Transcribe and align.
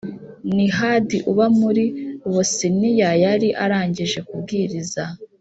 Nihad 0.55 1.07
uba 1.31 1.45
muri 1.59 1.83
Bosiniya 2.33 3.09
yari 3.23 3.49
arangije 3.63 4.19
kubwiriza 4.27 5.03